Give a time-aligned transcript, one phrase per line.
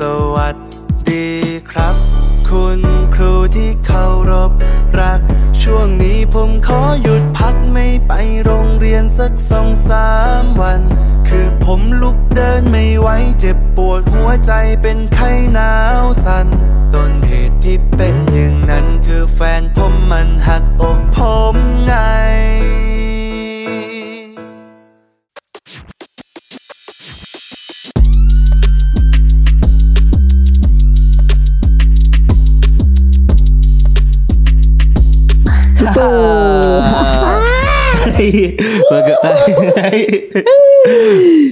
[0.00, 0.02] ส
[0.34, 0.56] วัส
[1.10, 1.28] ดี
[1.70, 1.94] ครับ
[2.48, 2.80] คุณ
[3.14, 4.50] ครูที่เคารพ
[5.00, 5.20] รัก
[5.62, 8.12] ช่วงนี้ผมขอหยุดพักไม่ไป
[8.44, 10.08] โรงเรียนสักสองสา
[10.42, 10.80] มวัน
[11.28, 13.08] คือผมลุกเดินไม่ไหว
[13.40, 16.46] เจ็บปวดหัวใจเป็นไข้หนาวสัน่น
[16.94, 21.18] ต้นเหตุที่เป็นอย่างนั้นคือแฟนผมมันหักอกผ
[21.54, 21.94] มไง
[38.90, 39.18] welcome,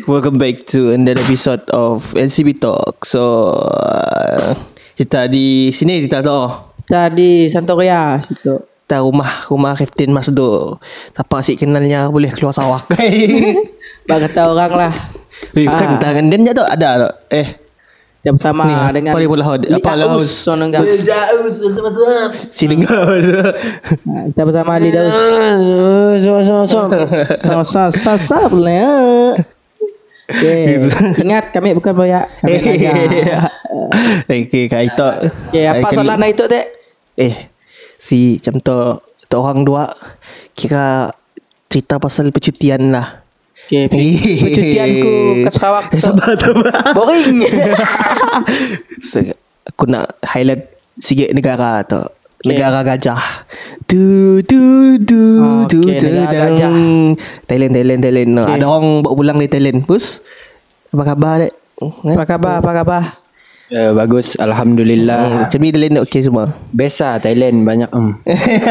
[0.11, 3.05] welcome back to another episode of NCB Talk.
[3.05, 4.55] So uh,
[4.95, 6.33] kita di sini kita tu
[6.84, 8.60] Jadi Santoria situ.
[8.84, 10.77] kita rumah rumah Captain Masdo.
[11.16, 12.84] Siapa sih kenalnya boleh keluar sawah.
[14.09, 14.95] Bak kata orang lah.
[15.57, 16.01] Eh, bukan Ah.
[16.01, 17.10] tangan dia tu ada tu.
[17.32, 17.48] Eh,
[18.24, 19.45] Yang pertama Ni, dengan apa dia pula?
[19.52, 20.32] Apa Laos?
[20.32, 20.80] Sonongga.
[22.32, 23.04] sini kau.
[24.32, 25.12] Kita pertama leader.
[27.37, 29.45] Sama-sama boleh.
[30.24, 30.80] Okay.
[31.21, 32.32] Ingat kami bukan boyak.
[32.40, 33.52] Kami ngajar.
[34.24, 35.09] Okay, kau itu.
[35.51, 36.66] Okay, apa soalan dah itu dek?
[37.18, 37.51] Eh,
[38.01, 38.79] si macam tu,
[39.29, 39.85] tu orang dua
[40.54, 41.13] kira
[41.68, 43.23] cerita pasal percutian lah.
[43.65, 45.84] Okay, pe- percutianku ke Sarawak.
[45.88, 46.74] Eh, tu sabar, sabar.
[46.93, 47.48] Boring.
[49.09, 49.24] so,
[49.65, 52.01] aku nak highlight sikit negara tu.
[52.45, 53.48] Negara gajah.
[53.88, 56.52] Du du du Oh, du okay, du negara dang.
[56.52, 56.73] gajah.
[57.48, 58.30] Thailand Thailand Thailand.
[58.30, 58.42] No.
[58.45, 58.54] Okay.
[58.60, 59.79] Ada orang bawa pulang dari Thailand.
[59.82, 60.20] Bus.
[60.92, 61.52] Apa khabar dek?
[61.80, 62.15] Eh?
[62.15, 62.54] Apa khabar?
[62.60, 63.02] Apa khabar?
[63.65, 66.53] Uh, bagus Alhamdulillah Macam ni Thailand okey semua.
[66.69, 68.12] Best lah Thailand banyak um.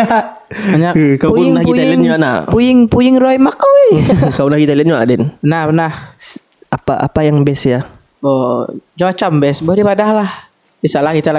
[0.53, 2.39] Banyak Eh, kau pun nak pergi Thailand juga nak?
[2.49, 4.01] Puying puying Roy Makau weh.
[4.37, 5.21] Kau nak pergi Thailand juga Adin?
[5.39, 5.91] Benar benar.
[6.15, 7.85] S- Apa apa yang best ya?
[8.19, 8.65] Oh,
[8.97, 9.61] macam best.
[9.61, 10.31] Boleh padah lah.
[10.79, 11.31] Biasalah kita.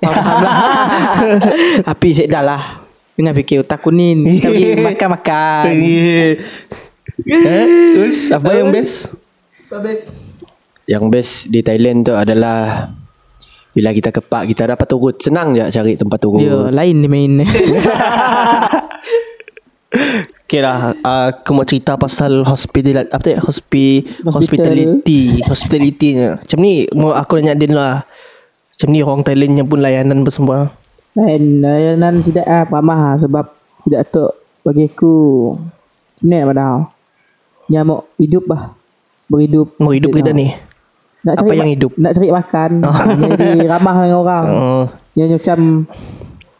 [0.00, 0.56] Faham lah.
[1.82, 2.62] Tapi sik dah lah.
[3.14, 4.22] Jangan fikir otak kuning.
[4.38, 5.62] Kita pergi makan-makan.
[5.66, 6.32] eh?
[7.94, 9.12] Terus apa yang best?
[10.86, 12.88] Yang best di Thailand tu adalah
[13.78, 17.32] Bila kita kepak Kita dapat turut Senang je cari tempat turut Ya, lain dia main.
[20.44, 24.74] Okay lah uh, Aku mau cerita pasal hospital Apa tu Hospi, Hospital.
[24.74, 28.02] Hospitality Hospitality Macam ni Aku nanya Din lah
[28.74, 30.58] Macam ni orang Thailand yang pun layanan apa semua
[31.18, 33.50] lain layanan tidak ah ramah ah, sebab
[33.82, 34.22] tidak tu
[34.62, 35.14] bagi aku.
[36.22, 36.86] Ni pada
[37.68, 38.78] Nyamuk hidup bah.
[39.28, 39.76] Berhidup.
[39.76, 40.48] Mau hidup Maksud, kita ni
[41.18, 41.92] Nak Apa cari yang ma- hidup?
[41.94, 42.70] Nak cari makan.
[43.18, 44.44] Jadi ramah dengan orang.
[44.46, 45.58] uh, Yang macam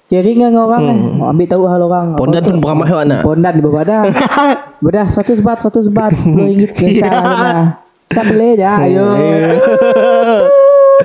[0.08, 0.98] Caring dengan orang kan.
[1.28, 2.06] Ambil tahu hal orang.
[2.16, 4.08] Pondan pun beramah awak nak Pondan di berbadah.
[4.82, 6.16] Berdah satu sebat, satu sebat.
[6.16, 7.76] Sepuluh ringgit ke sana.
[8.04, 8.64] Sambil je.
[8.64, 9.04] Ayo.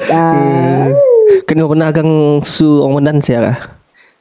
[0.10, 0.90] Ah,
[1.46, 2.10] Kena pernah agang
[2.42, 3.58] Su orang Pondan saya lah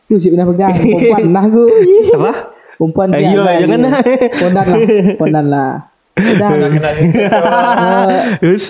[0.05, 0.77] Aku si pernah pegang.
[0.77, 1.65] Perempuan lah aku.
[2.13, 2.33] Apa?
[2.77, 3.55] Perempuan Ayo, siap lah.
[3.57, 3.93] jangan lah.
[4.37, 4.85] Pondan lah.
[5.17, 5.71] Pondan lah.
[6.13, 6.53] Pondan.
[8.37, 8.65] Terus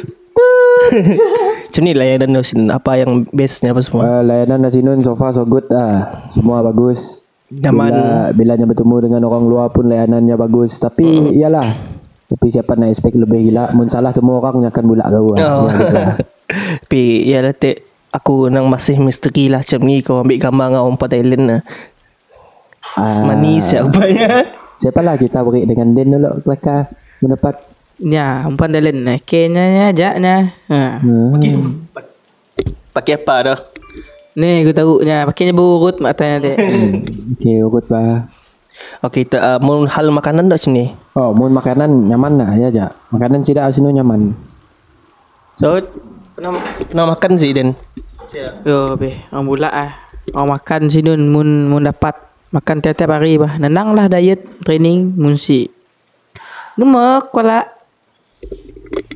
[1.68, 4.02] Macam ni layanan di sini Apa yang bestnya apa semua?
[4.04, 7.24] Uh, Layanan nasi nun so far so good lah Semua bagus.
[7.52, 7.92] Nyaman.
[7.92, 10.80] Bila, bilanya bertemu dengan orang luar pun layanannya bagus.
[10.80, 11.68] Tapi iyalah.
[12.32, 13.76] Tapi siapa nak expect lebih gila?
[13.76, 15.40] Mun salah temu orang akan bulak kau lah.
[15.44, 15.68] Oh.
[15.68, 16.10] Ya, lah.
[16.88, 20.04] Tapi ya lah tek Aku nang masih misteri lah Macam ni.
[20.04, 21.60] Kau ambil gambar dengan orang Thailand lah
[22.92, 23.80] Ah, Manis ya?
[23.88, 26.92] Rupanya Siapalah kita beri dengan Den dulu Kelakar
[27.24, 27.71] Mendapat
[28.02, 29.14] Ya, umpan dalam ni.
[29.22, 30.50] Kenya nya, jaknya.
[30.66, 30.98] Ha.
[30.98, 31.86] hmm.
[32.92, 33.58] Pakai apa dah
[34.34, 35.22] Ni aku tahu nya.
[35.22, 36.54] Pakainya berurut matanya dia.
[37.38, 38.28] Okay urut bah
[39.00, 42.68] Okay kita uh, Mau hal makanan dah macam ni Oh mun makanan nyaman lah ya
[42.68, 44.36] ja Makanan tidak sini nyaman
[45.56, 45.80] So
[46.36, 47.72] Pernah, pernah makan sih Den
[48.64, 49.20] Yo, be.
[49.28, 49.92] Orang bulat ah.
[50.32, 52.16] Orang makan sini mun mun dapat
[52.54, 53.60] makan tiap-tiap hari bah.
[53.60, 55.68] Nenang lah diet training mun si.
[56.78, 57.71] Gemek kuala.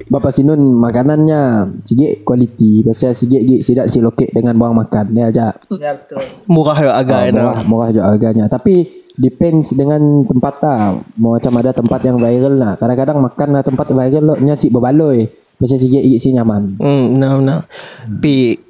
[0.06, 2.80] Bapak Sinun makanannya Sikit kualiti.
[2.86, 5.12] Pasal sikit gig Sidak si lokek dengan bawang makan.
[5.14, 6.24] Ya ja Ya betul.
[6.48, 8.46] Murah ya agak Ah, enak murah, murah je harganya.
[8.46, 12.72] Tapi Depends dengan tempat lah Macam ada tempat yang viral lah.
[12.76, 15.24] Kadang-kadang makan lah tempat viral lo Nya si berbaloi.
[15.56, 16.76] Pasal sikit gig si nyaman.
[16.76, 17.64] Hmm, no, no.
[18.04, 18.60] Tapi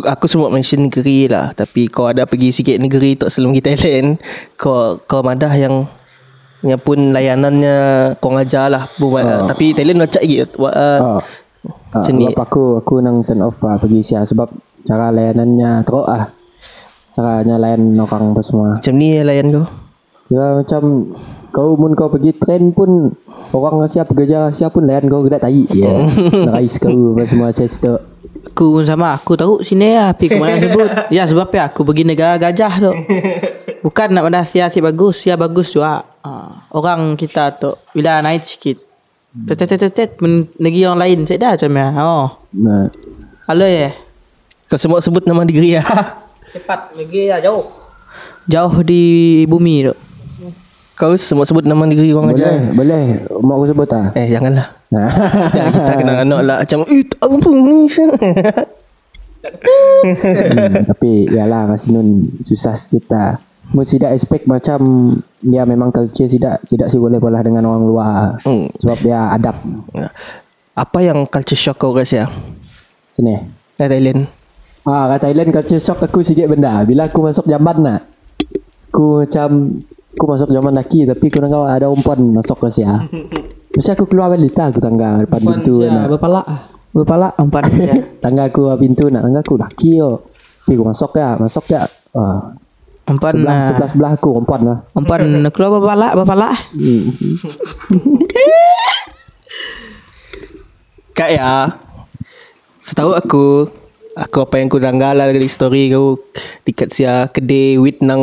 [0.00, 1.52] aku semua mention negeri lah.
[1.52, 4.16] Tapi kau ada pergi sikit negeri tu sebelum kita Thailand,
[4.56, 5.84] kau kau madah yang
[6.62, 7.76] yang pun layanannya
[8.22, 8.86] kau ngajar lah.
[8.96, 10.36] Buat, Tapi Thailand macam lagi.
[10.46, 11.18] Uh.
[11.92, 12.26] Ah, Macam ni.
[12.32, 14.48] aku aku nang turn off lah pergi sia sebab
[14.82, 16.32] cara layanannya teruk ah.
[17.12, 18.80] Caranya layan orang apa semua.
[18.80, 19.66] Macam ni layan kau.
[20.24, 20.82] Kira macam
[21.52, 23.12] kau mun kau pergi train pun
[23.52, 25.68] orang siap pekerja siap pun layan kau gedak tai.
[25.76, 26.08] Ya.
[26.48, 27.68] Rais kau apa semua saya.
[28.52, 32.02] Aku pun sama Aku tahu sini lah Tapi kemana sebut Ya sebab ya Aku pergi
[32.02, 32.92] negara gajah tu
[33.86, 36.32] Bukan nak pada Sia si bagus Sia bagus juga ha.
[36.70, 38.78] Orang kita tu Bila naik sikit
[39.44, 42.86] Tet tet tet tet Men- Negeri orang lain Saya dah macam ya Oh Nah.
[43.44, 43.90] Halo ya
[44.66, 45.86] Kau semua sebut nama negeri lah
[46.52, 47.64] Cepat negeri ya jauh
[48.44, 49.02] Jauh di
[49.44, 49.94] bumi tu
[50.92, 53.02] Kau semua sebut nama negeri orang Boleh, aja boleh.
[53.26, 54.12] Mak aku sebut tak?
[54.14, 55.08] Eh janganlah Nah.
[55.56, 57.78] Jangan kita kena anak lah Macam Eh tak apa ni
[59.42, 63.42] Hmm, tapi yalah Rasinun susah sikit lah.
[63.72, 64.80] Mesti tidak expect macam
[65.40, 68.16] ya memang culture tidak tidak sih boleh pola dengan orang luar.
[68.44, 68.68] Hmm.
[68.76, 69.56] Sebab dia adab
[70.72, 72.28] Apa yang culture shock kau rasa
[73.08, 73.36] sini.
[73.76, 74.24] Dari Thailand
[74.82, 76.82] Ah, kat Thailand culture shock aku sikit benda.
[76.82, 78.00] Bila aku masuk jamban nak.
[78.92, 79.80] Aku macam
[80.12, 83.08] aku masuk jamban laki tapi aku kau ada umpan masuk ke sia.
[83.76, 86.12] Mesti aku keluar balik tak aku tangga depan pintu Ya nak.
[86.12, 86.60] berpalak ah.
[86.92, 87.96] Berpalak Empat ya.
[88.24, 90.28] Tangga aku pintu nak tangga aku laki yo.
[90.68, 91.88] Tapi aku masuk ya, masuk ya.
[92.12, 92.52] Ah,
[93.02, 93.66] Empat sebelah nah.
[93.66, 94.78] sebelah sebelah aku umpan lah.
[94.94, 96.54] Empat keluar berpalak Berpalak
[101.18, 101.74] Kak ya.
[102.78, 103.66] Setahu aku
[104.12, 106.20] Aku apa yang ku danggal lah dari story kau
[106.62, 108.22] Dekat sia kedai wit nang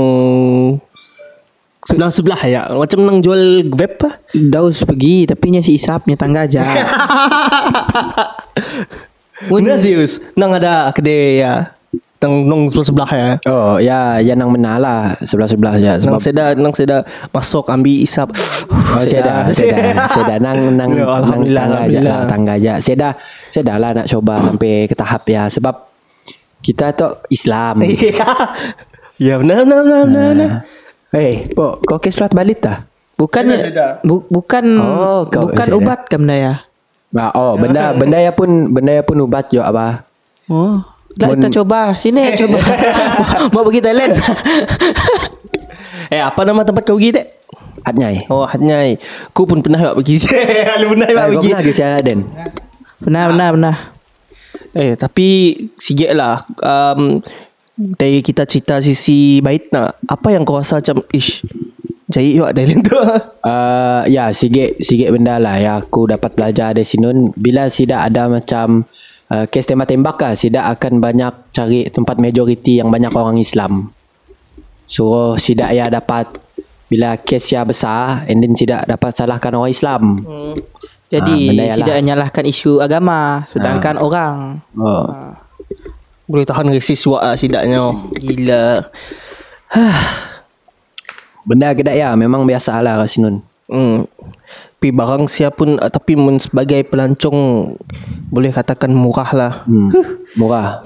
[1.83, 2.71] Sebelah-sebelah ya.
[2.71, 4.15] Macam nang jual vape lah.
[4.31, 6.63] Daus pergi Tapi nya si Isap Nya tangga aja.
[9.51, 11.78] Benar serius Nang ada kedai ya
[12.19, 13.29] Nang, nang sebelah-sebelah ya?
[13.47, 15.15] Oh ya ya nang menang lah.
[15.23, 16.97] Sebelah-sebelah je Nang sebab seda Nang seda.
[17.31, 18.35] Masuk ambil isap.
[18.67, 22.73] Oh, dah, saya dah nang nang Ya, nang Alhamdulillah, tangga aja lah, tangga aja.
[22.81, 23.15] Saya
[23.63, 25.47] dah lah nak coba sampai ke tahap ya.
[25.47, 25.75] Sebab
[26.59, 27.81] kita tu Islam.
[27.87, 28.27] Ya.
[29.15, 30.49] Ya benar benar benar benar, benar.
[31.11, 32.87] Eh, pok, kau ke surat balik tak?
[33.15, 33.47] Bukan
[33.99, 35.75] bu, Bukan Oh, kau- Bukan dah.
[35.75, 36.53] ubat ke benda ya?
[37.11, 40.03] Ah, oh, benda benda ya pun benda ya pun ubat jo apa?
[40.47, 40.83] Oh
[41.17, 42.57] Lah kita coba Sini coba
[43.55, 44.13] Mau pergi Thailand
[46.13, 47.25] Eh apa nama tempat kau pergi tak?
[47.81, 48.25] Atnyai.
[48.29, 48.97] Oh Hatnyai
[49.31, 50.25] Ku pun pernah buat pergi.
[50.81, 51.49] Lu pernah buat Eh, kau pergi.
[51.49, 52.19] pernah ke Sierra Den?
[53.01, 53.75] Benar benar benar
[54.73, 55.27] Eh tapi
[55.77, 56.45] Sikit lah.
[56.61, 57.21] Um,
[57.73, 61.41] Dari kita cerita sisi baik nak Apa yang kau rasa macam Ish
[62.09, 62.97] Jahit juga Thailand tu.
[62.97, 65.61] Uh, ya, sikit sikit benda lah.
[65.61, 67.05] Yang aku dapat belajar dari sini.
[67.37, 68.81] Bila tidak ada macam
[69.31, 73.93] uh, kes tembak-tembak lah, tidak akan banyak cari tempat majoriti yang banyak orang Islam.
[74.89, 76.29] So, tidak ya dapat
[76.89, 80.03] bila kes ya besar, and then tidak dapat salahkan orang Islam.
[81.09, 82.01] Jadi Ah, benda ya lah.
[82.05, 85.33] Nyalahkan isu agama Sedangkan orang Oh.
[86.29, 88.85] Boleh tahan resis buat lah Sidaknya Gila
[91.49, 93.41] Benda kedai ya, memang biasa lah sini.
[93.73, 94.05] hmm.
[94.79, 97.73] Tapi barang siap pun uh, Tapi men sebagai pelancong
[98.31, 99.91] Boleh katakan murah lah Hmm.
[100.39, 100.81] Murah.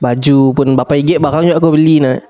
[0.00, 2.20] Baju pun Berapa ringgit barang juga aku beli nak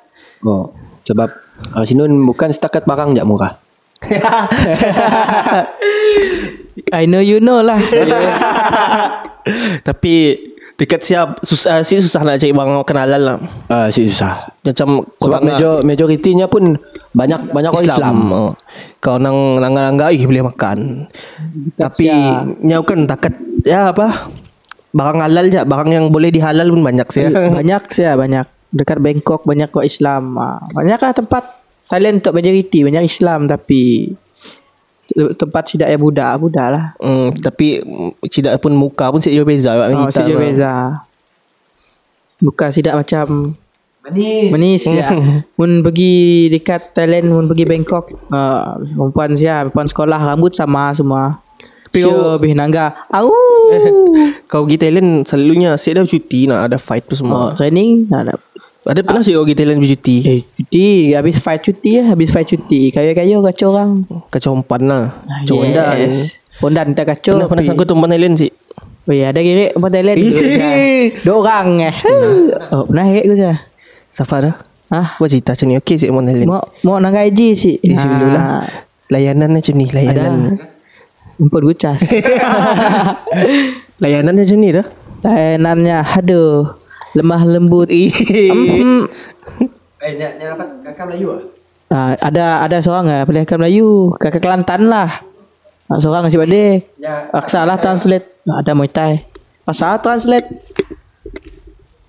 [0.40, 0.72] Oh.
[1.04, 1.28] Sebab
[1.76, 3.60] kat sini bukan setakat barang je murah.
[6.96, 7.76] I know you know lah
[9.88, 10.40] Tapi
[10.80, 13.36] Dekat siap susah sih susah nak cari barang makan halal lah.
[13.68, 14.48] Ah, uh, susah.
[14.64, 16.80] Macam Sebab major, majoritinya pun
[17.10, 18.16] banyak banyak orang Islam.
[18.30, 18.52] Oh.
[18.98, 21.10] Kau nang langgar-langgar ih boleh makan.
[21.74, 22.06] Tapi
[22.60, 24.30] nyau kan takat ya apa?
[24.90, 27.26] Barang halal je, barang yang boleh dihalal pun banyak sih.
[27.58, 31.42] Banyak sih banyak Dekat Bangkok banyak kok Islam Ah, Banyak lah tempat
[31.86, 34.10] Thailand untuk majoriti Banyak Islam tapi
[35.10, 37.82] Tempat tidak ya Buddha Buddha lah Hmm, tapi
[38.26, 40.42] tidak pun muka pun sikit beza Oh, sejauh lah.
[40.44, 40.74] beza
[42.38, 43.58] Bukan tidak macam
[44.00, 44.48] Manis.
[44.48, 45.12] Manis ya.
[45.60, 51.44] Mun pergi dekat Thailand Mun pergi Bangkok uh, Perempuan siya Perempuan sekolah Rambut sama semua.
[51.90, 52.94] Tapi kau- lebih nangga.
[53.10, 53.34] Au!
[54.50, 57.40] Kau pergi Thailand selalunya siap dah cuti nak ada fight tu oh, semua.
[57.58, 58.38] Training nah, nah.
[58.80, 60.16] Ada pernah sih kau pergi Thailand bercuti?
[60.24, 62.88] Eh cuti Habis fight cuti ya Habis fight cuti.
[62.88, 64.08] Kayu-kayu kacau orang.
[64.32, 65.04] Kacau umpan lah.
[65.44, 66.40] Kacau yes.
[66.62, 67.36] Pondan tak kacau.
[67.36, 68.50] Pernah pernah sangkut umpan Thailand sih.
[69.08, 70.18] Oh ya ada kira Umpan Thailand
[71.26, 71.94] Dua orang eh.
[72.70, 73.69] Oh pernah kira aku saya
[74.10, 74.54] Siapa dah?
[74.90, 76.50] Ah, Buat cerita macam ni Okey sih umpan Thailand.
[76.50, 78.66] Mau mau nak gaji sih Eh, sini dulu lah.
[79.06, 80.58] Layanan macam ni, layanan.
[81.38, 81.98] Empat gucas
[84.02, 84.86] Layanan macam ni dah.
[85.22, 86.74] Layanannya Aduh
[87.12, 89.06] Lemah lembut Hmm.
[90.00, 91.40] Eh, nak nak dapat kakak Melayu ah?
[91.90, 95.10] Ah, ada ada seorang ah pilihan Melayu, kakak Kelantan lah.
[95.86, 96.62] Ah, seorang ngasih pada.
[96.96, 98.24] Ya, Paksa lah translate.
[98.46, 99.26] Ah, ada Muay Thai.
[99.62, 100.46] Paksa translate.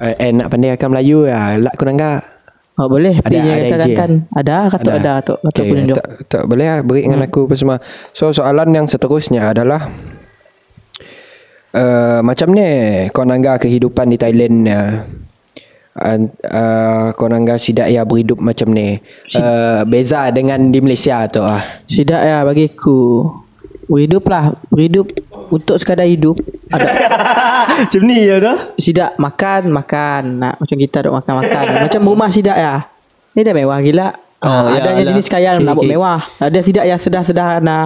[0.02, 1.62] Eh, eh nak pandai kakak Melayu ya.
[1.62, 2.26] Lak ku nangga.
[2.82, 3.22] Oh boleh.
[3.22, 3.72] Ada- Pilih ada izin?
[3.72, 4.12] Kelantan.
[4.34, 5.34] Ada kata ada tu.
[5.38, 7.78] Kata Okay, tak, tak boleh lah beri dengan aku apa semua.
[8.18, 9.94] So soalan yang seterusnya adalah
[11.76, 12.68] uh, macam ni
[13.12, 14.92] kau nangga kehidupan di Thailand uh,
[16.00, 19.00] uh, uh, kau nangga sidak ya berhidup macam ni
[19.38, 23.28] uh, beza dengan di Malaysia tu ah Tidak ya bagiku
[23.86, 25.08] Berhidup lah Berhidup
[25.50, 26.86] Untuk sekadar hidup Ada
[27.82, 28.58] Macam ni ya dah.
[28.76, 32.86] Sidak makan Makan Nak macam kita duk makan-makan Macam rumah sidak ya
[33.32, 34.10] Ni dah mewah gila
[34.42, 35.10] Oh, oh, ya Adanya lah.
[35.12, 35.88] jenis kaya Okay, Nak okay.
[35.88, 37.80] mewah Ada sidak yang sederhana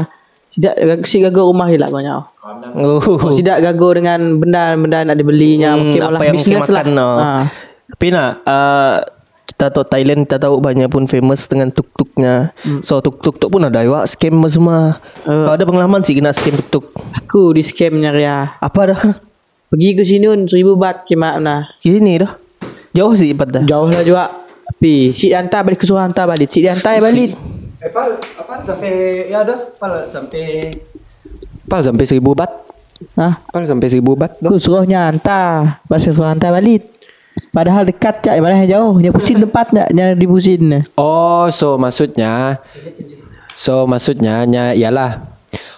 [0.50, 0.74] Sidak
[1.04, 2.22] Si gagal rumah gila kau nyau
[2.72, 3.02] Oh.
[3.02, 3.34] oh.
[3.34, 7.16] Sidak gagal dengan Benda-benda nak dibelinya Hmm, Mungkin malah bisnes lah lah.
[7.18, 7.30] ha.
[7.86, 8.98] Tapi nak uh,
[9.56, 12.52] kita tahu Thailand kita tahu banyak pun famous dengan tuk-tuknya.
[12.60, 12.84] Hmm.
[12.84, 15.00] So tuk-tuk tu pun ada juga scam semua.
[15.24, 15.48] Uh.
[15.48, 16.92] Kau ada pengalaman sih kena scam tuk-tuk.
[17.16, 19.02] Aku di scamnya Ria Apa dah?
[19.72, 22.36] Pergi ke sini Seribu bat Kimak nah Di sini dah.
[22.92, 23.64] Jauh sih pada.
[23.66, 24.30] Jauh lah juga
[24.72, 27.36] Tapi Cik hantar balik Kesuruh hantar balik dia hantar balik
[27.86, 30.74] Eh, pal, apa sampai ya dah, pal sampai
[31.70, 32.50] pal sampai seribu bat,
[33.14, 33.46] Ha?
[33.52, 34.40] pal sampai seribu bat.
[34.42, 36.95] Aku suruhnya hantar Pasal suruh hantar balik
[37.56, 42.60] Padahal dekat je Mana yang jauh Dia pusing tempat tak Yang dipusin Oh, so maksudnya
[43.56, 45.36] So maksudnya nya ialah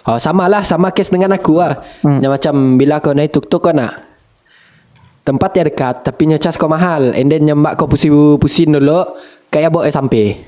[0.08, 1.78] Oh sama lah sama kes dengan aku lah.
[2.02, 2.18] Hmm.
[2.18, 4.08] Nya macam bila kau naik tuk-tuk kau nak
[5.22, 9.04] tempat yang dekat tapi nya cas kau mahal and then nya mbak kau pusing-pusing dulu
[9.52, 10.40] kayak bawa sampai.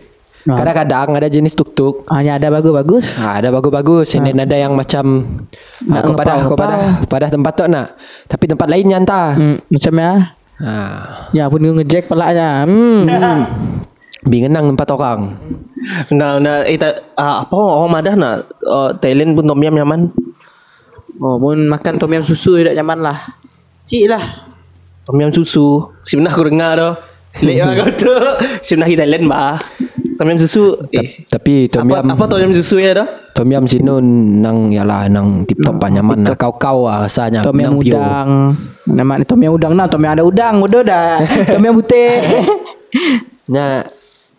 [0.49, 0.57] Ah.
[0.57, 5.37] Kadang-kadang ada jenis tuk-tuk Hanya ada bagus-bagus Ha, ada bagus-bagus and then ada yang macam
[5.85, 6.57] Nak nak kau pada kau ngepau-ngepau.
[6.57, 7.89] pada pada tempat tu nak.
[8.25, 9.37] Tapi tempat lain nya hantar.
[9.37, 10.13] hmm, Macam ya
[10.61, 10.77] Ha.
[11.33, 13.09] Ya pun dia ngejek pelaknya hmm.
[14.31, 15.21] Bingenang tempat orang.
[16.13, 18.37] Nah, nah, eh, tak, ah, apa orang madah nak
[18.69, 20.13] uh, Thailand pun tom yam nyaman.
[21.17, 23.19] Oh pun makan tom yam susu Tidak nyaman lah
[23.85, 24.25] Cik lah
[25.09, 25.89] Tom yam susu.
[26.05, 26.95] Sebenarnya aku dengar dah.
[27.45, 28.15] Lek kau tu.
[28.61, 29.57] Sebenarnya Thailand bah.
[30.21, 30.77] Tom yam susu.
[30.93, 33.09] Eh, Tapi tom apa, yam apa tom yam susu ya dah?
[33.33, 34.05] Tom yam sinun
[34.45, 37.97] nang yalah nang tip top hmm, nyaman lah kau-kau lah rasanya Tom pure.
[37.97, 38.53] udang
[38.85, 42.21] Nama ni tom yam udang nah Tom yam ada udang Udah dah Tom yam putih
[43.49, 43.89] Nya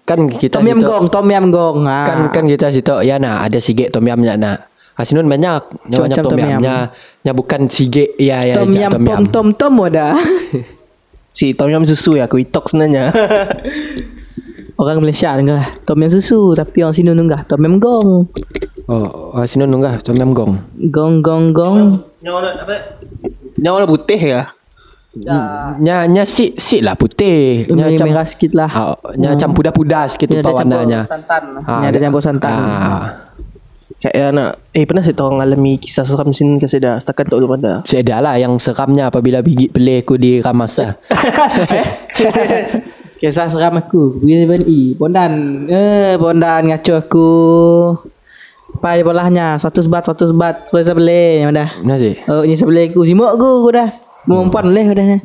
[0.06, 2.00] kan kita Tom yam situ- gong Tom yam gong ha.
[2.06, 4.70] kan kan kita situ ya nak ada sige tom yam nya nak.
[5.02, 6.62] Asinun banyak, nya banyak tom tom yam yam.
[6.62, 6.76] nya
[7.26, 8.70] nya bukan sige ya ya Tom
[9.02, 10.14] pom tom tom ada
[11.34, 13.10] Si tom yam susu ya aku itok sebenarnya.
[14.82, 18.34] Orang Malaysia dengar Tom yam susu Tapi orang sini dengar Tom yam gong
[18.90, 20.58] Oh, asinun nunggah tom yam gong.
[20.90, 22.76] Gong gong gong Yang warna apa?
[23.56, 24.42] Yang warna putih ya.
[25.78, 27.70] Nya nya si si lah putih.
[27.70, 31.08] Nya Ini macam merah sikit lah Ah, nya macam puda-puda sikit campur warnanya.
[31.08, 33.04] santan Ini ada campur santan Ah,
[34.02, 36.96] Kayak ya nak Eh pernah saya tahu orang alami Kisah seram sini ke saya dah
[36.98, 40.74] Setakat tak belum ada saya dah lah yang seramnya apabila bigi pelih aku di ramas
[40.76, 40.98] lah.
[43.22, 44.18] Kisah seram aku.
[44.18, 45.34] Pergi 7E Bondan.
[45.70, 47.30] Eh Bondan ngaco aku.
[48.82, 49.62] Apa di bolahnya.
[49.62, 50.66] Satu sebat Satu sebat.
[50.66, 51.70] Sebelah sebelah Yang dah.
[51.86, 51.96] Mana?
[52.02, 52.18] Sih?
[52.26, 53.06] Oh ini sebelah aku.
[53.06, 53.86] Simuk aku Aku dah.
[54.26, 55.06] Mengumpan boleh Aku dah.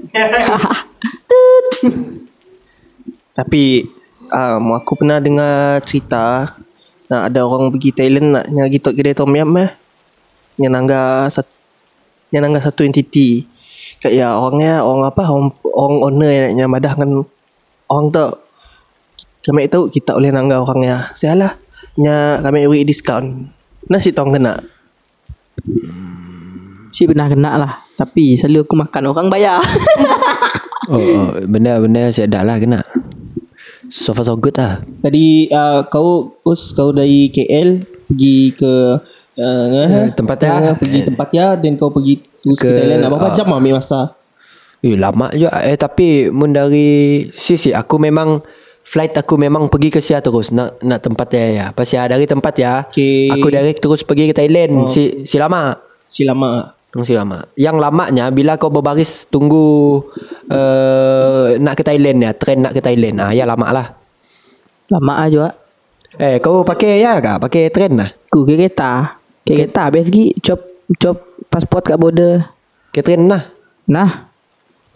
[3.41, 3.88] Tapi
[4.29, 6.53] um, Aku pernah dengar cerita
[7.09, 9.73] Nak ada orang pergi Thailand Nak nyari tok kedai tom yam eh.
[10.61, 11.49] Yang nangga satu
[12.29, 13.49] Yang nangga satu entiti.
[14.05, 17.09] Kat ya orangnya Orang apa Orang, orang owner yang nak madah kan
[17.87, 18.26] Orang tu
[19.47, 21.55] Kami tahu kita boleh nangga orangnya Sialah
[21.97, 23.49] Nya kami beri diskaun
[23.87, 24.59] Nasi tong kena
[26.90, 29.61] Cik pernah kena lah Tapi selalu aku makan Orang bayar
[30.87, 32.78] Oh, oh benda-benda saya dah lah kena.
[33.90, 34.87] So far so good lah.
[35.02, 38.73] Tadi uh, kau Us kau dari KL pergi ke
[39.35, 40.78] uh, Eh, tempat ya.
[40.78, 43.35] pergi tempat ya dan kau pergi terus ke, Ke- Thailand berapa ah.
[43.35, 44.14] jam ambil masa?
[44.85, 48.45] Eh lama juga eh tapi mun dari si si aku memang
[48.87, 51.66] flight aku memang pergi ke Sia terus nak nak tempat ya ya.
[51.75, 52.87] Pasal dari tempat ya.
[52.87, 53.33] Okay.
[53.35, 54.87] Aku direct terus pergi ke Thailand.
[54.87, 54.90] Oh.
[54.92, 55.75] Si si lama.
[56.06, 56.71] Si lama.
[56.95, 57.42] Tunggu si lama.
[57.59, 60.00] Yang lamanya bila kau berbaris tunggu
[60.49, 63.18] uh, nak ke Thailand ya, train nak ke Thailand.
[63.18, 63.87] Ah ya lama lah.
[64.87, 65.50] Lama lah juga
[66.16, 67.37] Eh kau pakai ya kah?
[67.37, 68.09] Pakai train lah.
[68.30, 70.61] Ke kereta Ke kereta habis lagi Cop
[70.97, 71.16] Cop
[71.52, 72.47] pasport kat border
[72.95, 73.52] Ke train lah.
[73.90, 74.33] Nah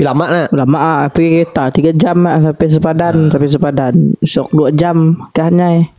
[0.00, 0.49] Tapi lama lah.
[0.49, 3.95] Lama ah pergi kereta 3 jam lah sampai sepadan sampai sepadan.
[4.25, 5.92] Esok 2 jam ke Hanyai.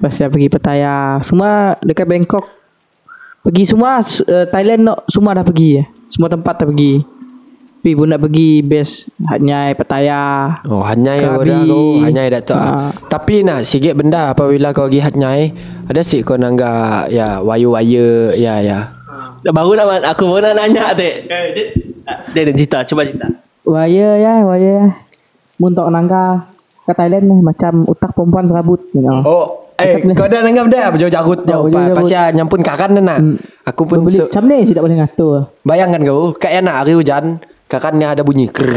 [0.00, 1.20] Lepas saya pergi Pattaya.
[1.20, 2.48] Semua dekat Bangkok.
[3.44, 5.84] Pergi semua uh, Thailand no, semua dah pergi.
[6.08, 7.04] Semua tempat dah pergi.
[7.84, 10.24] Tapi pun nak pergi base Hanyai Pattaya.
[10.64, 11.52] Oh hanyai Krabi.
[11.52, 12.64] dah kau hanyai dah tak.
[12.64, 12.92] Ah.
[13.12, 15.52] Tapi nak sikit benda apabila kau pergi hanyai
[15.84, 18.99] ada sik kau nangga ya wire-wire ya ya.
[19.44, 21.26] Baru nak aku baru nak nanya teh.
[22.30, 23.26] Dia ada cerita, cuba cerita.
[23.62, 24.86] Waya ya, waya ya.
[25.56, 26.48] Mun tok nangka
[26.82, 29.20] ke Thailand ni macam utak perempuan serabut you know.
[29.22, 31.88] Oh Eh, kau dah dengar dah jauh jarut jauh Oh, pa.
[31.88, 32.04] jauh-jarut.
[32.04, 33.18] Pasal nyampun kakan dah nak.
[33.64, 35.48] Aku pun Beli macam ni sih tak boleh ngatur.
[35.64, 38.52] bayangkan kau kayak nak hari hujan kakannya ada bunyi.
[38.52, 38.76] Krrrr.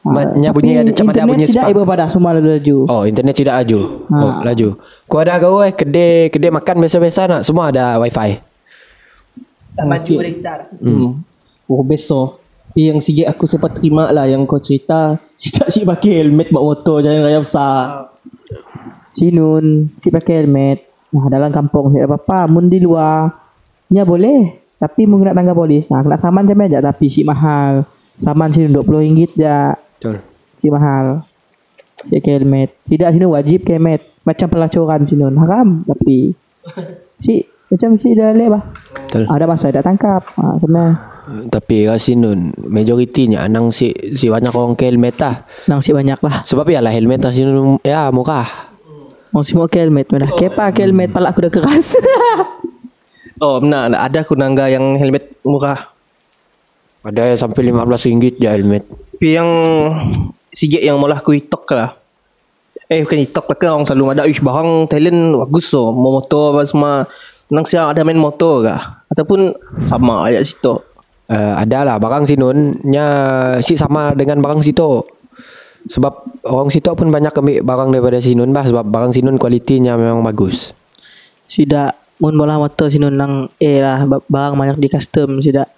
[0.00, 1.70] Maknya bunyi ada macam ada bunyi Ah, tidak spark.
[1.70, 2.76] ibu pada semua laju.
[2.86, 3.80] Oh, internet tidak laju.
[4.08, 4.16] Ha.
[4.18, 4.68] Oh, laju.
[5.04, 8.42] Kau ada kau eh kedai kedai makan biasa-biasa nak semua ada wifi.
[9.86, 10.58] Maju rektar.
[10.80, 11.22] Hmm.
[11.68, 12.38] Oh besar.
[12.78, 16.54] Tapi yang sikit aku sempat terima lah yang kau cerita si tak si pakai helmet
[16.54, 17.82] bawa motor jangan raya besar.
[19.10, 20.86] Sinun, si pakai helmet.
[21.10, 22.46] Nah, dalam kampung tidak apa-apa.
[22.46, 23.34] Mun di luar,
[23.90, 24.68] nya boleh.
[24.78, 25.90] Tapi mungkin nak tangga polis.
[25.90, 27.82] Nah, kena saman jam aja tapi si mahal.
[28.22, 29.58] Saman sini RM20 je.
[29.74, 30.16] Betul.
[30.54, 31.26] Si mahal.
[32.06, 32.70] Dia pakai helmet.
[32.86, 34.00] Tidak sini wajib pakai helmet.
[34.22, 35.34] Macam pelacuran sinun.
[35.34, 35.82] Haram.
[35.82, 36.30] Tapi
[37.24, 38.62] si macam si dah leh bah.
[39.08, 39.24] Betul.
[39.24, 40.22] Ada masa tak tangkap.
[40.36, 40.92] Ha, sebenarnya.
[41.48, 45.48] Tapi kasi nun majoritinya anang si si banyak orang ke helmet lah.
[45.68, 46.44] Nang si banyak lah.
[46.44, 48.44] Sebab ya lah helmet lah sini ya murah.
[49.32, 50.08] Mau semua pakai helmet.
[50.12, 50.28] Mana?
[50.28, 51.08] Kepa pakai helmet.
[51.12, 51.88] Palak aku dah keras.
[53.38, 55.94] Oh benar ada aku nangga yang helmet murah.
[57.06, 58.82] Ada yang sampai RM15 je helmet.
[59.14, 59.50] Tapi yang
[60.50, 61.94] sikit yang malah aku itok lah.
[62.90, 66.56] Eh bukan itok lah kan orang selalu ada Ish barang talent bagus so Mau motor
[66.56, 67.06] apa semua
[67.48, 69.56] Nang siapa ada main motor kah Ataupun
[69.88, 70.88] sama aja situ
[71.28, 73.04] Uh, ada lah barang sinun nya
[73.60, 75.04] si sama dengan barang situ.
[75.92, 80.24] Sebab orang situ pun banyak ambil barang daripada sinun bah sebab barang sinun kualitinya memang
[80.24, 80.72] bagus.
[81.44, 85.68] Sida mun bola motor sini nang eh lah ba- barang banyak di custom sida.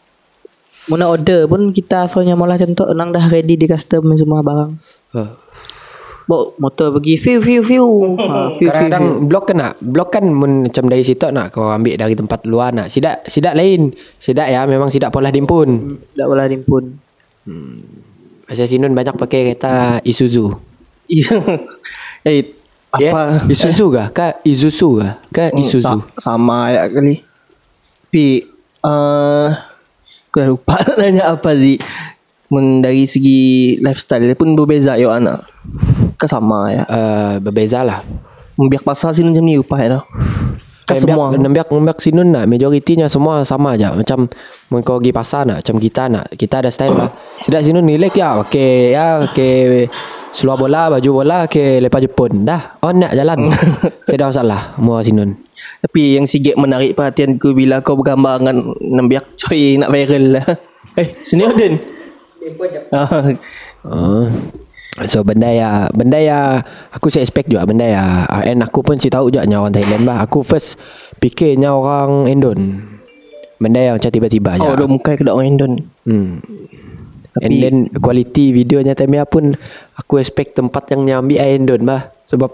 [0.86, 4.70] Mun order pun kita asalnya malah contoh nang dah ready di custom semua barang.
[5.18, 5.34] Uh.
[6.30, 7.86] Bawa motor pergi view view view.
[8.14, 8.66] Ha, view, view, view.
[8.70, 12.46] Kadang-kadang blok kan nak Blok kan mun macam dari situ nak Kau ambil dari tempat
[12.46, 17.02] luar nak Sidak Sidak lain Sidak ya Memang sidak pola dimpun Tak boleh dimpun.
[18.46, 20.54] Pasal sinun banyak pakai kereta Isuzu
[22.22, 22.60] Eh
[22.90, 23.02] apa
[23.38, 23.46] yeah?
[23.46, 24.06] Isuzu kah?
[24.10, 25.12] Kah Isuzu kah?
[25.30, 27.22] Kah Hmm, Isuzu sa- sama ya kali.
[28.06, 28.26] Tapi
[28.82, 29.46] uh,
[30.26, 31.78] aku dah lupa nak tanya apa sih.
[32.50, 33.40] Men dari segi
[33.78, 35.49] lifestyle dia pun berbeza yo anak.
[36.16, 36.82] Kan sama ya.
[36.86, 38.00] uh, Berbeza lah
[38.56, 39.88] Membiak pasal sini macam ni upah ya.
[40.84, 41.30] Kan semua.
[41.32, 44.26] Nembiak Nembiak sinun nak Majoritinya semua sama aja Macam
[44.82, 47.08] kau pergi pasar nak Macam kita nak Kita ada style lah
[47.44, 49.86] Sidak sinun relax ya Okay ya Okay
[50.30, 53.54] Seluar bola Baju bola Okay Lepas Jepun Dah On nak jalan
[54.10, 55.38] Saya dah masalah Mua sinun
[55.80, 60.46] Tapi yang sikit menarik perhatian ku bila kau bergambar dengan Nembiak coy nak viral lah.
[60.98, 61.78] Eh, sini Odin.
[62.90, 63.30] Ah,
[63.86, 64.26] Oh.
[65.06, 69.06] So benda ya Benda ya Aku saya expect juga Benda ya And aku pun si
[69.06, 70.82] tahu juga Nya orang Thailand bah Aku first
[71.22, 72.82] Fikirnya orang Indon
[73.60, 75.72] Benda yang macam tiba-tiba oh, dok muka ke orang Indon.
[76.08, 76.40] Hmm.
[77.36, 79.52] Tapi- And then quality videonya Temia pun
[80.00, 82.48] aku expect tempat yang nyambi Indon bah sebab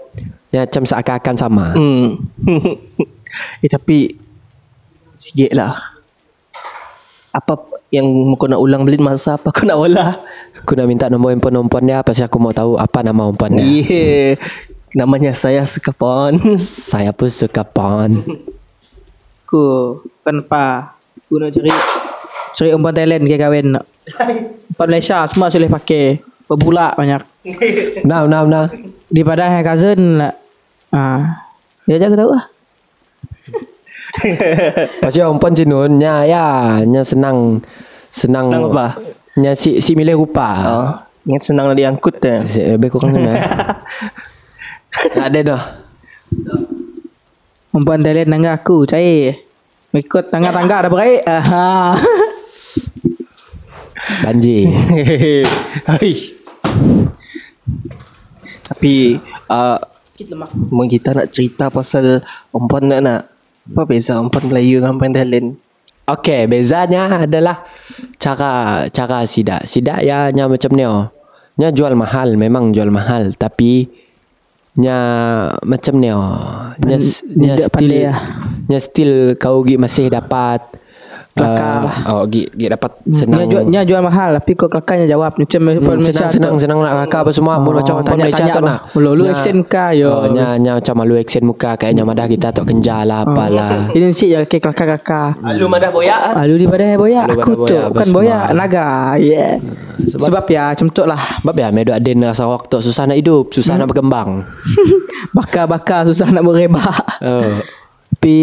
[0.51, 1.65] macam seakan-akan sama.
[1.79, 2.27] Hmm.
[3.63, 4.19] eh tapi
[5.15, 5.79] sikit lah.
[7.31, 7.55] Apa
[7.87, 10.19] yang kau nak ulang beli masa apa kau nak olah?
[10.63, 13.83] Aku nak minta nombor handphone dia pasal aku mau tahu apa nama handphone dia.
[13.87, 14.31] Yeah.
[14.95, 16.39] Namanya saya Sekapon.
[16.91, 18.23] Saya pun suka pon.
[19.43, 19.63] Ku
[20.23, 20.95] kan apa?
[21.27, 21.71] Ku nak cari
[22.55, 23.83] cari umpan Thailand ke kahwin nak.
[24.73, 26.23] Umpan Malaysia semua boleh pakai.
[26.47, 27.21] Berbulak banyak.
[28.07, 28.71] Nah, nah, nah.
[29.11, 30.23] Daripada cousin.
[30.95, 31.43] Ah.
[31.83, 32.56] Dia aku tahu lah.
[35.03, 37.61] Pasal handphone jenun nya ya, nya senang
[38.09, 38.45] senang.
[38.45, 38.97] Senang apa?
[39.37, 40.49] Nya si si milih rupa.
[40.65, 40.89] Oh,
[41.29, 42.39] ingat senang nak diangkut eh.
[42.49, 43.29] Si- Lebih kurang ni.
[45.25, 45.61] Ada dah.
[47.69, 49.45] Umpan Thailand tangga aku cair.
[49.93, 51.21] Ikut tangga-tangga dah beraik.
[51.25, 51.69] Aha.
[54.25, 54.69] Banjir.
[55.85, 56.13] Hai.
[58.67, 59.79] Tapi uh,
[60.89, 63.21] kita nak cerita pasal umpan nak nak
[63.67, 65.59] apa beza umpan Melayu dengan umpan Thailand?
[66.07, 67.67] Okey, bezanya adalah
[68.15, 69.67] cara cara sidak.
[69.67, 71.11] Sidak ya nya macam ni oh.
[71.57, 73.91] Nya jual mahal, memang jual mahal, tapi
[74.79, 74.97] nya
[75.67, 76.71] macam ni oh.
[76.79, 76.97] Nya
[77.35, 78.19] nya still lah.
[78.71, 80.63] nya still kau gi masih dapat
[81.37, 81.95] Kelakar lah.
[82.09, 83.15] Oh, gi gi dapat Senang.
[83.15, 83.37] senang.
[83.37, 86.77] Nya jual, nya jual mahal tapi kau kelakarnya jawab macam Hmm, umpan senang, senang, senang
[86.79, 87.53] nak kakak apa semua.
[87.57, 88.79] Mun Oh, macam orang Malaysia tu nak.
[88.93, 90.09] Lu- lu accent kah, yo?
[90.09, 93.93] Oh, nya, nya macam malu accent muka kayaknya madah kita tak kenja lah apalah.
[93.93, 95.37] Ini sih ya ke kelakar-kelakar.
[95.39, 96.21] Alu madah boyak.
[96.33, 99.59] Alu di badan boyak Aku tu Bukan boyak Naga Yeah
[99.99, 103.75] Sebab, ya macam tu lah Sebab ya medu adin rasa waktu susah nak hidup, susah
[103.75, 104.43] nak berkembang.
[105.37, 107.61] Bakar-bakar Susah nak berebak Oh.
[108.13, 108.37] Tapi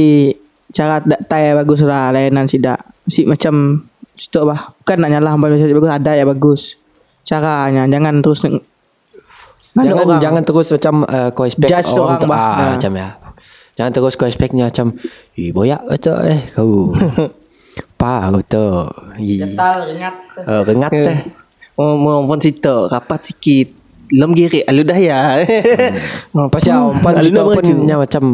[0.75, 5.55] Cara tak tai bagus lah Layanan sidak Si macam Situ bah Bukan nak nyalah Umpan
[5.55, 6.63] Malaysia bagus Ada yang bagus
[7.23, 8.43] Caranya Jangan terus
[9.75, 10.23] Nganu jangan orang.
[10.23, 12.39] jangan terus macam uh, kau expect Judge orang tu, bah.
[12.39, 12.65] ah, Ha.
[12.79, 13.09] macam ya.
[13.75, 14.87] Jangan terus kau expectnya macam
[15.35, 16.95] eh boyak betul eh kau.
[17.99, 18.67] pa kau tu.
[19.19, 20.15] Eh, Tal ringat.
[20.47, 20.93] uh, rengat.
[21.75, 23.75] Oh, mau pun cerita rapat sikit.
[24.15, 25.43] Lem girik alu dah ya.
[26.31, 26.47] Hmm.
[26.55, 28.25] Pasal umpan Alu kita nak pun nya macam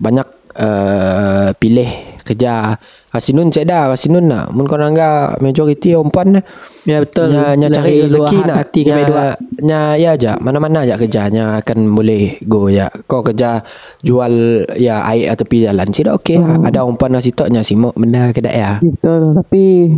[0.00, 0.24] banyak
[0.58, 1.88] uh, pilih
[2.26, 2.76] kerja.
[3.08, 6.44] Asinun saya dah Asinun nak Mun kau nangga majoriti umpan
[6.84, 7.32] Ya betul.
[7.32, 9.16] Nya, nya cari rezeki nak hati kami dua.
[9.16, 9.26] nya,
[9.64, 13.64] nya ya aja Mana-mana aja kerjanya akan boleh go ya Kau kerja
[14.04, 16.68] jual ya air atau tepi jalan Tidak okey Hmm.
[16.68, 19.32] Ada umpan nasi tok nya simok benda kedai ya Betul.
[19.32, 19.88] Tapi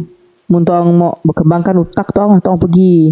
[0.46, 3.11] mun tong mau berkembangkan otak tong tong pergi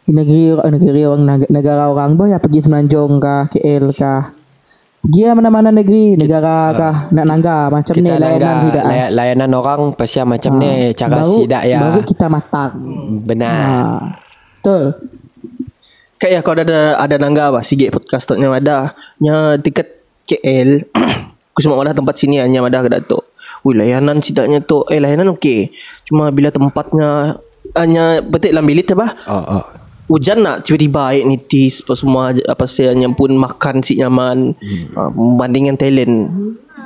[0.00, 4.32] di negeri negeri orang neg- negara orang boh ya pergi Semenanjung kah KL kah
[5.00, 8.90] lah mana-mana negeri negara kah nak nangga macam ni layanan nangga tidak ah.
[8.92, 12.72] lay- layanan orang Pasal macam ni Cara baru, sidak ya baru kita matang
[13.24, 13.80] Benar ha.
[14.60, 14.82] betul
[16.20, 18.92] Kayak ya kau ada ada nangga apa Sigit podcast tu nya ada.
[19.24, 20.84] Nya dekat KL.
[21.56, 23.24] Aku semua ada tempat sini hanya ada ke datuk.
[23.64, 25.72] Ui layanan sidaknya tu eh layanan okey.
[26.04, 27.40] Cuma bila tempatnya
[27.72, 29.16] hanya betik dalam bilik apa?
[29.32, 29.64] Oh oh
[30.10, 34.98] Hujan nak tiba-tiba air nitis apa semua apa saya pun makan si nyaman hmm.
[34.98, 36.14] uh, banding dengan talent.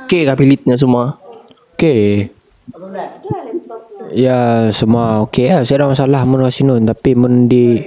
[0.05, 1.17] Okey kah bilitnya semua.
[1.75, 2.29] Okey
[4.15, 7.83] Ya semua okey lah Saya ada masalah Mun Wasinun Tapi mun di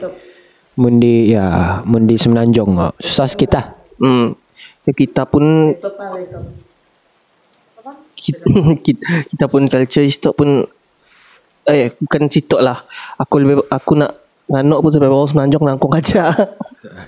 [0.77, 4.35] Mun di Ya Mun di Semenanjung ah, Susah sikit lah Hmm.
[4.89, 5.75] Kita pun
[8.15, 8.45] kita,
[8.87, 10.49] kita, kita pun culture sitok pun
[11.69, 12.79] eh bukan sitok lah.
[13.21, 14.17] Aku lebih aku nak
[14.49, 16.25] nganok pun sampai bawah semenanjung nangkong kaca.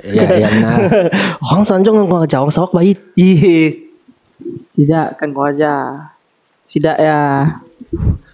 [0.00, 0.76] Ya yang nak
[1.46, 2.98] orang semenanjung nangkong kaca, orang sawak baik.
[3.14, 3.88] Ye.
[4.70, 6.08] tidak kan kau aja
[6.64, 7.20] tidak ya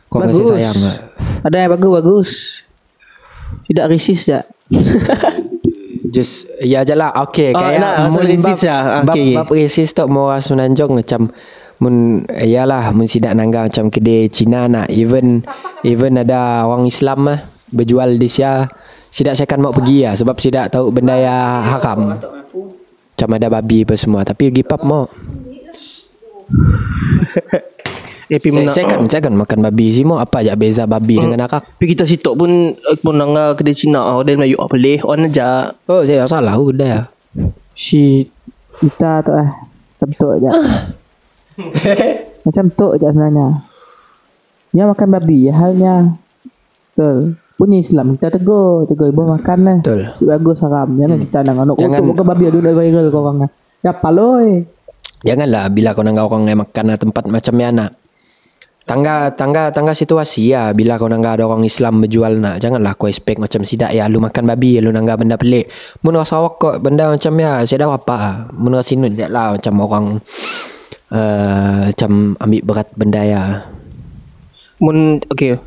[0.06, 0.96] Kau kasih sayang lah.
[1.42, 2.30] ada yang bagus bagus
[3.66, 4.40] tidak risis ya
[6.06, 8.78] Just Ya je lah Okay Oh, kayak nak asal mun resist bab- lah.
[8.78, 9.32] Ah, Bab, okay.
[9.34, 11.20] bab resist tu Mau orang Semenanjung macam
[11.76, 11.94] Mun
[12.30, 15.42] Yalah Mun sidak nangga Macam kedai Cina nak Even
[15.82, 18.70] Even ada orang Islam lah Berjual di sia
[19.10, 22.18] Sidak saya akan mau pergi lah Sebab sidak tahu benda yang haram.
[23.16, 25.04] Macam ada babi apa semua Tapi pergi pub mau
[28.26, 31.14] Eh, pi saya, mena- saya, kan, saya kan makan babi semua Apa aja beza babi
[31.14, 31.62] dengan akak?
[31.78, 34.02] Pi kita sitok pun eh, pun nangga kedai Cina.
[34.02, 34.98] Oh, dan Melayu apa boleh.
[35.06, 35.70] On aja.
[35.86, 37.02] Oh saya salah udah ya
[37.76, 38.26] si
[38.82, 39.46] kita tu eh.
[39.94, 40.50] Macam tu aja
[42.42, 43.48] macam tu aja sebenarnya.
[44.74, 45.94] Dia makan babi ya halnya.
[46.98, 50.00] Betul punya Islam kita tegur tegur ibu makan lah Betul.
[50.20, 53.36] si bagus haram jangan kita nak anak Jangan- makan babi ada dah viral kau orang
[53.80, 54.76] ya paloi
[55.24, 57.92] Janganlah bila kau nangga orang yang makan lah tempat macam ni nak.
[58.86, 62.62] Tangga tangga tangga situasi ya bila kau nangga ada orang Islam berjual nak.
[62.62, 65.66] Janganlah kau expect macam sidak ya lu makan babi lu nangga benda pelik.
[66.06, 68.36] Mun rasa awak kok benda macam ya saya dah apa ah.
[68.54, 70.06] Mun rasa sinun dia lah macam orang
[71.10, 73.42] uh, macam ambil berat benda ya.
[74.78, 75.58] Mun okay.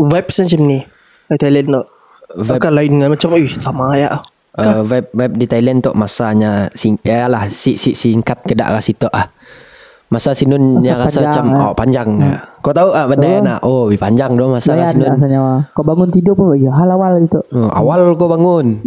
[0.00, 0.80] Vibes macam ni.
[1.26, 1.86] Eh, Thailand tak.
[2.34, 2.72] Vibe- Vibe.
[2.72, 4.10] lain dengan macam eh sama ya.
[4.52, 8.80] Uh, vibe vibe di Thailand tu masanya sing ya lah si si singkat kedak lah
[8.80, 9.28] situ ah.
[10.08, 11.56] Masa sinun Masa yang rasa macam eh.
[11.58, 12.08] oh panjang.
[12.58, 15.08] Kau tahu ah benda yang nak oh lebih panjang doh masa Layan sinun.
[15.10, 15.40] rasanya
[15.72, 18.84] kau bangun tidur pun ya hal awal gitu Hmm, awal kau bangun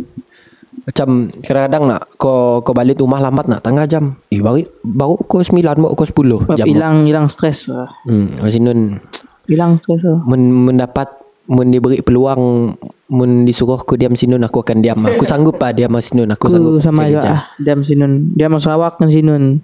[0.83, 1.07] Macam
[1.39, 5.49] kadang-kadang nak Kau kau balik rumah lambat nak Tengah jam Eh baru, baru kau 9
[5.65, 6.13] Baru kau 10
[6.45, 7.89] Sebab jam hilang hilang stres lah.
[8.05, 9.01] Hmm Kasi nun
[9.45, 10.21] hilang stres lah.
[10.21, 11.09] men, mendapat
[11.45, 12.73] Men diberi peluang
[13.07, 16.53] Men disuruh aku diam sinun Aku akan diam Aku sanggup lah diam sinun Aku, Aku
[16.53, 17.41] sanggup sama cari juga ah.
[17.57, 18.33] Diam sinun.
[18.33, 19.61] Dia mau Sarawak kan sinun.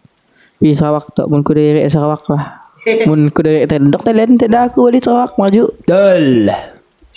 [0.57, 2.69] Pi Sarawak tak mun ku dari Sarawak lah.
[3.09, 3.89] mun ku dari Thailand.
[3.89, 5.63] Dok Thailand tidak aku balik Sarawak maju.
[5.81, 6.49] Betul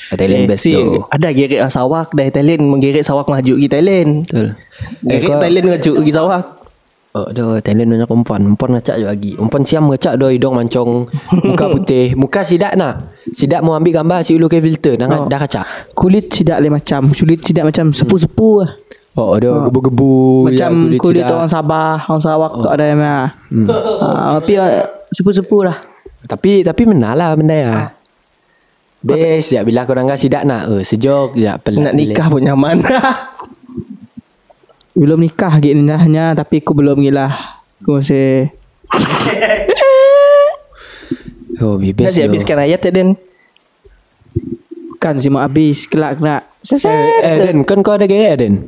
[0.05, 4.29] Thailand best si, tu Ada gerik ah, Sawak dari Thailand Menggerik Sawak maju pergi Thailand
[4.29, 4.53] Betul
[5.01, 6.45] Gerik kau- Thailand maju pergi Sawak
[7.15, 8.43] Oh, dah Thailand banyak perempuan.
[8.43, 9.31] Perempuan ngacak je lagi.
[9.39, 11.07] Perempuan siam ngacak dah hidung mancong,
[11.47, 12.19] muka putih.
[12.19, 13.14] Muka sidak nak.
[13.33, 15.01] Sidak mau ambil gambar si ulu ke filter.
[15.01, 15.25] Dah, Oh.
[15.25, 15.65] dah kacak.
[15.97, 17.09] Kulit tidak lain macam.
[17.17, 18.77] Kulit tidak macam sepu-sepu lah.
[19.15, 20.51] Oh, ada gebu-gebu.
[20.51, 21.39] Macam ya, kulit, sidak.
[21.39, 23.27] orang Sabah, orang Sarawak tu ada yang mah.
[24.03, 24.85] Ah, tapi ah,
[25.15, 25.79] sepu-sepu lah.
[26.27, 27.73] Tapi tapi menang lah benda ya.
[29.05, 30.67] Best ya bila kau nangga sidak nak.
[30.69, 31.53] Eh, sejuk je.
[31.63, 32.81] Pelat Nak nikah pun nyaman
[34.99, 37.29] Belum nikah lagi nikahnya tapi aku belum gila.
[37.85, 38.49] Aku masih
[41.59, 42.27] Oh, Nak best si tu.
[42.27, 43.15] habiskan ayat ya Den
[44.97, 46.43] kan si mau habis kelak kelak.
[46.43, 47.21] Eh, Seset.
[47.21, 48.65] eh, Den, kan kau ada gerek Den?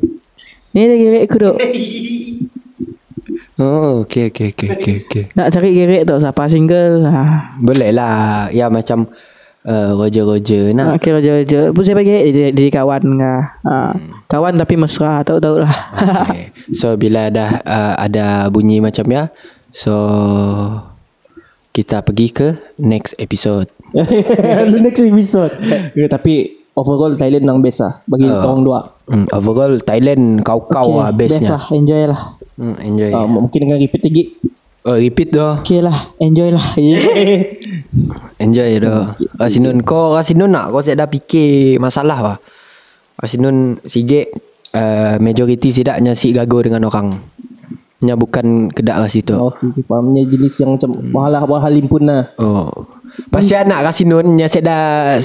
[0.69, 1.57] Ni lagi gerek aku duk.
[3.57, 5.23] Oh, okey okey okey okey okey.
[5.33, 7.01] Nak cari gerek tu siapa single.
[7.03, 7.57] Ah.
[7.57, 8.53] Boleh lah.
[8.53, 9.09] Ya macam
[9.65, 10.93] uh, Roger-Roger Nah.
[10.93, 11.01] nah.
[11.01, 13.41] Okay Roger Roger Pun saya bagi jadi kawan ngah.
[13.65, 13.75] Ha.
[14.29, 15.73] Kawan tapi mesra Tahu-tahu lah
[16.29, 16.53] Okay.
[16.69, 19.33] So bila dah uh, ada bunyi macam ya
[19.73, 19.97] So
[21.77, 23.69] kita pergi ke next episode.
[24.83, 25.55] Next episode
[25.95, 30.99] yeah, Tapi Overall Thailand nang best lah Bagi uh, korang dua Hmm, overall Thailand kau-kau
[30.99, 31.55] lah best bestnya.
[31.55, 32.21] lah Enjoy lah
[32.59, 33.15] Hmm, enjoy.
[33.15, 34.23] uh, Mungkin dengan repeat lagi
[34.83, 35.63] Oh, repeat doh.
[35.63, 36.67] Okay lah Enjoy lah
[38.43, 39.15] Enjoy doh.
[39.35, 42.37] Rasinun kau Rasinun nak kau dah fikir masalah lah.
[43.15, 44.29] Rasinun sige
[44.75, 47.15] uh, majority sidaknya si gago dengan orang.
[47.97, 49.33] Nya bukan kedak ras itu.
[49.33, 49.73] Oh, okay,
[50.05, 52.69] Ni jenis yang macam Wahalah-wahalah limpun lah Oh.
[53.27, 54.77] Pasti anak Rasinun nya seda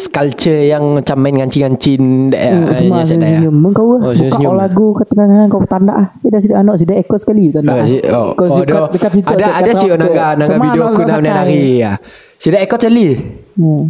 [0.09, 3.37] culture yang macam main ngancin-ngancin Oh, Semua nya seda ya.
[3.37, 4.57] senyum Mung kau Oh, Buka senyum-senyum.
[4.57, 6.07] lagu Kau tengah Kau tanda ah.
[6.17, 8.89] Saya dah sudah anak Sudah ekor sekali tanda Oh, si, oh, Kau oh, dekat, dah.
[8.89, 9.99] dekat situ ada ada si traktor.
[10.01, 11.37] naga naga video aku orang dah sakai.
[11.37, 11.93] nari ya.
[12.35, 13.07] Sudah ekor celi.
[13.53, 13.83] hmm.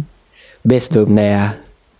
[0.61, 1.45] Best tu benda ya.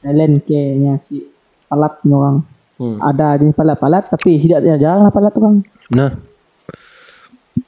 [0.02, 1.24] Thailand kayaknya si
[1.65, 2.43] Palat ni orang
[2.74, 2.98] Hmm.
[3.00, 6.33] Ada jenis palat-palat Tapi tidak jarang lah palat orang Nah.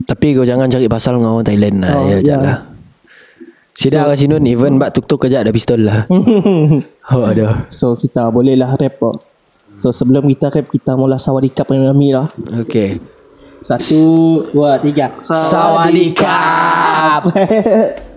[0.05, 1.91] Tapi kau jangan cari pasal dengan orang Thailand lah.
[1.97, 2.37] Oh, ya, ya.
[2.37, 2.57] lah.
[3.75, 6.07] Sida so, Rasinun even bak tuk-tuk kejap ada pistol lah.
[7.11, 7.67] oh, aduh.
[7.67, 9.19] So kita boleh lah rap oh.
[9.75, 12.31] So sebelum kita rap Kita mula sawadikap dengan Ami lah
[12.63, 12.95] Okay.
[13.59, 17.27] Satu Dua Tiga Sawadikap.